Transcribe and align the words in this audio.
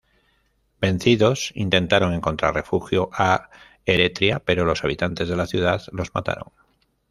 Vencidos, 0.79 1.51
intentaron 1.53 2.13
encontrar 2.15 2.55
refugio 2.55 3.11
a 3.13 3.51
Eretria, 3.85 4.41
pero 4.43 4.65
los 4.65 4.83
habitantes 4.83 5.29
de 5.29 5.35
la 5.35 5.45
ciudad 5.45 5.83
los 5.91 6.15
mataron. 6.15 6.51